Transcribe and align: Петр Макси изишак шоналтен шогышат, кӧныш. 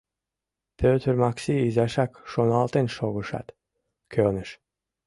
Петр 0.79 1.13
Макси 1.23 1.53
изишак 1.67 2.11
шоналтен 2.31 2.87
шогышат, 2.95 3.47
кӧныш. 4.13 4.49